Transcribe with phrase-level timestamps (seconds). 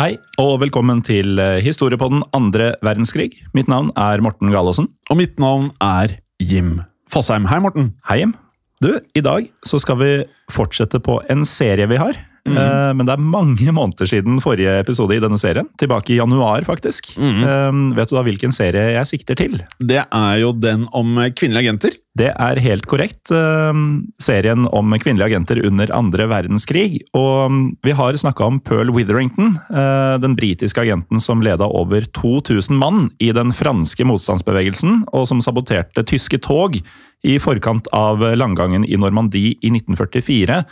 [0.00, 3.34] Hei, og velkommen til eh, Historie på den andre verdenskrig.
[3.52, 4.86] Mitt navn er Morten Galaasen.
[5.12, 6.78] Og mitt navn er Jim
[7.12, 7.44] Fosheim.
[7.50, 7.90] Hei, Morten.
[8.08, 8.32] Hei, Jim.
[8.80, 10.08] Du, i dag så skal vi
[10.48, 12.16] fortsette på en serie vi har.
[12.48, 15.68] Eh, men det er mange måneder siden forrige episode i denne serien.
[15.80, 17.12] Tilbake i januar, faktisk.
[17.18, 19.58] Eh, vet du da hvilken serie jeg sikter til?
[19.78, 21.98] Det er jo den om kvinnelige agenter.
[22.18, 23.30] Det er helt korrekt.
[23.30, 23.70] Uh,
[24.20, 27.04] Serien om kvinnelige agenter under andre verdenskrig.
[27.16, 29.54] Og mm, vi har snakka om Pearl Witherington,
[30.20, 36.02] den britiske agenten som leda over 2000 mann i den franske motstandsbevegelsen, og som saboterte
[36.10, 36.80] tyske tog
[37.22, 40.64] i forkant av landgangen i Normandie i 1944.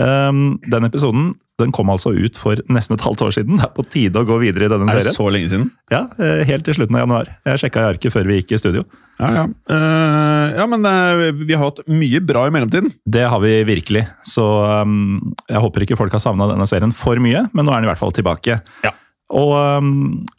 [0.00, 3.60] Eh, Den episoden den kom altså ut for nesten et halvt år siden.
[3.60, 4.96] Det er på tide å gå videre i denne serien.
[4.96, 5.18] Er det serien.
[5.18, 5.70] så lenge siden?
[5.92, 7.30] Ja, eh, Helt til slutten av januar.
[7.46, 8.84] Jeg sjekka i arket før vi gikk i studio.
[9.20, 9.42] Ja, ja.
[9.68, 12.88] Uh, ja, men uh, vi har hatt mye bra i mellomtiden.
[13.04, 14.46] Det har vi virkelig, så
[14.80, 17.90] um, jeg håper ikke folk har savna denne serien for mye, men nå er den
[17.90, 18.56] i hvert fall tilbake.
[18.86, 18.94] Ja.
[19.36, 19.90] Og um,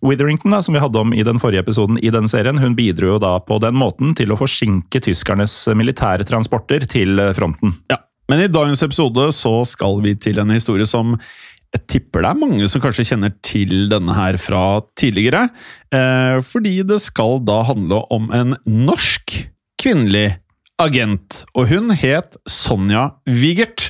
[0.02, 3.14] Witherington, da, som vi hadde om i den forrige episoden i denne serien, hun bidro
[3.14, 7.78] jo da på den måten til å forsinke tyskernes militære transporter til fronten.
[7.94, 8.02] Ja.
[8.32, 11.18] Men i dagens episode så skal vi til en historie som
[11.72, 15.46] jeg tipper det er mange som kanskje kjenner til denne her fra tidligere.
[15.96, 19.38] Eh, fordi det skal da handle om en norsk
[19.80, 20.34] kvinnelig
[20.82, 21.46] agent.
[21.56, 23.90] Og hun het Sonja Wigert.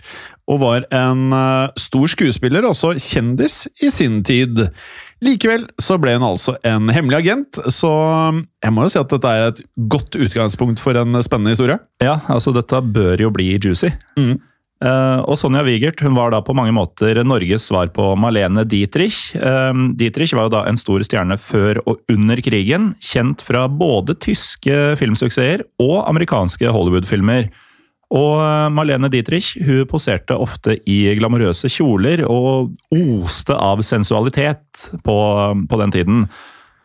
[0.50, 4.68] Og var en eh, stor skuespiller, også kjendis i sin tid.
[5.22, 7.90] Likevel så ble hun altså en hemmelig agent, så
[8.64, 9.60] jeg må jo si at dette er et
[9.92, 11.78] godt utgangspunkt for en spennende historie.
[12.02, 13.92] Ja, altså dette bør jo bli juicy.
[14.18, 14.40] Mm.
[14.82, 19.36] Uh, og Sonja Wigert hun var da på mange måter Norges svar på Malene Dietrich.
[19.38, 24.18] Uh, Dietrich var jo da en stor stjerne før og under krigen, kjent fra både
[24.26, 27.52] tyske filmsuksesser og amerikanske Hollywood-filmer.
[28.12, 28.42] Og
[28.76, 35.18] Marlene Dietrich hun poserte ofte i glamorøse kjoler og oste av sensualitet på,
[35.72, 36.26] på den tiden.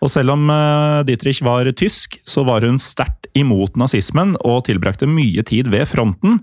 [0.05, 5.09] Og selv om eh, Dietrich var tysk, så var hun sterkt imot nazismen og tilbrakte
[5.11, 6.39] mye tid ved fronten,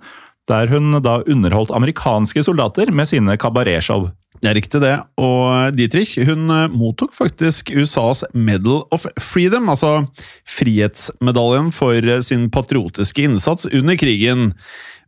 [0.51, 4.09] der hun da underholdt amerikanske soldater med sine kabaretshow.
[4.43, 10.01] Det er riktig det, og Dietrich hun eh, mottok faktisk USAs Medal of Freedom, altså
[10.43, 14.49] frihetsmedaljen for eh, sin patriotiske innsats under krigen.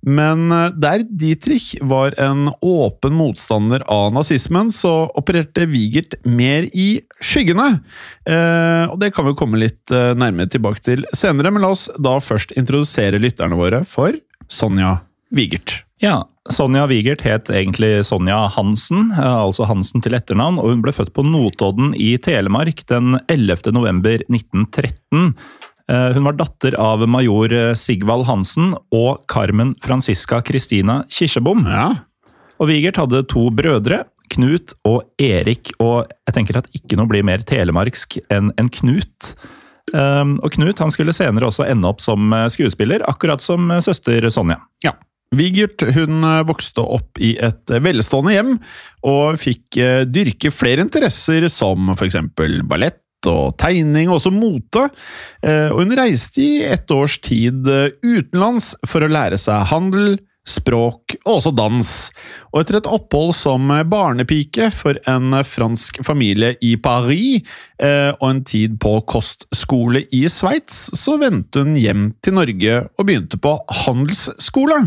[0.07, 7.01] Men eh, der Dietrich var en åpen motstander av nazismen, så opererte Wigert mer i
[7.19, 7.81] skyggene.
[8.23, 12.15] Eh, og Det kan vi komme litt nærmere tilbake til senere, men la oss da
[12.23, 14.15] først introdusere lytterne våre for
[14.47, 15.01] Sonja
[15.35, 15.81] Wigert.
[15.99, 16.21] Ja,
[16.53, 21.13] Sonja Wigert het egentlig Sonja Hansen, eh, altså Hansen til etternavn, og hun ble født
[21.15, 23.71] på Notodden i Telemark den 11.
[23.73, 25.33] november 1913.
[25.89, 31.65] Eh, Hun var datter av major eh, Sigvald Hansen og Carmen Franziska Christina Kirsebom.
[31.65, 31.95] Ja,
[32.59, 37.23] Og Wigert hadde to brødre, Knut og Erik, og jeg tenker at ikke noe blir
[37.25, 39.35] mer telemarksk enn en Knut.
[39.93, 44.57] Og Knut han skulle senere også ende opp som skuespiller, akkurat som søster Sonja.
[44.83, 44.95] Ja.
[45.33, 48.53] Wigert hun eh, vokste opp i et eh, velstående hjem,
[49.09, 54.83] og fikk eh, dyrke flere interesser som eksempel ballett og tegning, og også mote.
[55.41, 57.65] Og hun reiste i et års tid
[58.05, 61.91] utenlands for å lære seg handel, språk og også dans.
[62.53, 67.41] Og etter et opphold som barnepike for en fransk familie i Paris
[67.81, 73.07] eh, og en tid på kostskole i Sveits, så vendte hun hjem til Norge og
[73.07, 74.79] begynte på handelsskole.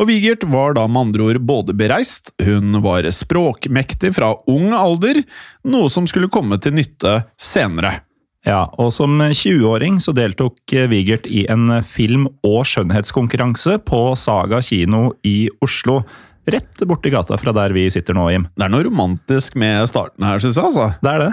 [0.00, 5.22] Og Vigert var da med andre ord både bereist, hun var språkmektig fra ung alder,
[5.68, 8.00] noe som skulle komme til nytte senere.
[8.44, 14.60] Ja, og som 20-åring så deltok Vigert Wigert i en film- og skjønnhetskonkurranse på Saga
[14.64, 16.02] kino i Oslo.
[16.44, 18.44] Rett borti gata fra der vi sitter nå, Jim.
[18.52, 20.68] Det er noe romantisk med starten her, syns jeg.
[20.68, 20.90] altså.
[21.00, 21.30] Det er det.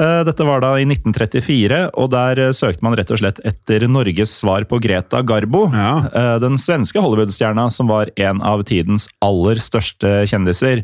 [0.00, 3.84] Eh, Dette var da i 1934, og der eh, søkte man rett og slett etter
[3.86, 5.66] Norges svar på Greta Garbo.
[5.70, 5.92] Ja.
[6.10, 10.82] eh, Den svenske Hollywood-stjerna som var en av tidens aller største kjendiser.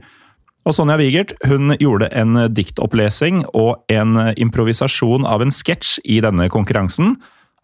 [0.66, 6.48] Og Sonja Wigert hun gjorde en diktopplesing og en improvisasjon av en sketsj i denne
[6.50, 7.14] konkurransen.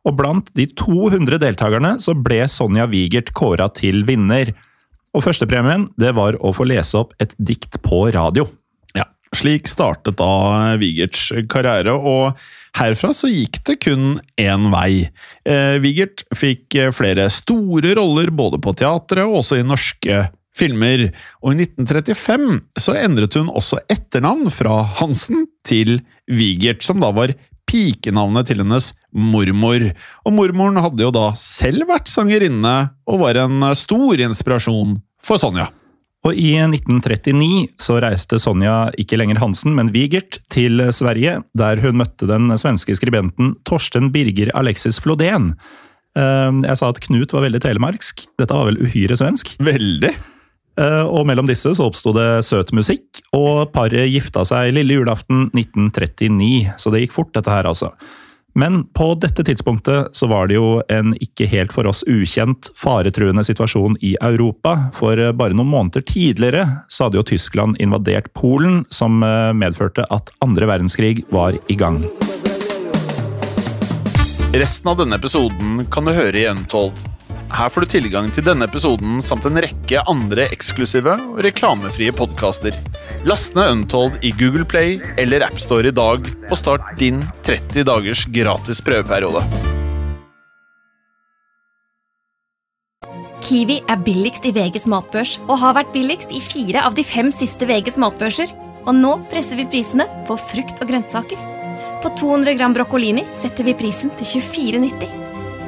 [0.06, 4.52] Og blant de 200 deltakerne så ble Sonja Wigert kåra til vinner.
[5.12, 8.46] Og førstepremien det var å få lese opp et dikt på radio.
[8.94, 9.08] Ja.
[9.34, 12.38] Slik startet da Wigerts karriere, og
[12.78, 15.08] herfra så gikk det kun én vei.
[15.43, 20.22] Eh, Wigert fikk flere store roller både på teatret og også i norske
[20.56, 21.08] filmer,
[21.43, 27.32] og i 1935 så endret hun også etternavn fra Hansen til Wigert, som da var
[27.69, 29.84] pikenavnet til hennes mormor.
[30.26, 32.75] Og mormoren hadde jo da selv vært sangerinne,
[33.08, 35.69] og var en stor inspirasjon for Sonja.
[36.22, 41.99] Og i 1939 så reiste Sonja ikke lenger Hansen, men Wigert til Sverige, der hun
[41.99, 45.54] møtte den svenske skribenten Torsten Birger Alexis Flodén.
[46.14, 48.26] Eh, Jeg sa at Knut var veldig telemarksk.
[48.38, 49.56] Dette var vel uhyre svensk?
[49.58, 50.12] Veldig.
[50.80, 55.50] Eh, Og mellom disse så oppsto det søt musikk, og paret gifta seg lille julaften
[55.52, 56.74] 1939.
[56.80, 57.92] Så det gikk fort, dette her, altså.
[58.54, 63.44] Men på dette tidspunktet så var det jo en ikke helt for oss ukjent faretruende
[63.48, 64.74] situasjon i Europa.
[64.96, 70.34] For bare noen måneder tidligere så hadde jo Tyskland invadert Polen, som eh, medførte at
[70.44, 72.02] andre verdenskrig var i gang.
[74.52, 77.00] Resten av denne episoden kan du høre i Untold.
[77.52, 82.78] Her får du tilgang til denne episoden samt en rekke andre eksklusive og reklamefrie podkaster.
[83.28, 88.25] Last ned Untold i Google Play eller AppStore i dag, og start din 30 dagers
[88.32, 89.44] gratis prøveperiode.
[93.43, 97.28] Kiwi er billigst i VGs matbørs og har vært billigst i fire av de fem
[97.34, 98.54] siste VGs matbørser.
[98.82, 101.43] Og nå presser vi prisene på frukt og grønnsaker.
[102.02, 105.21] På 200 gram broccolini setter vi prisen til 24,90.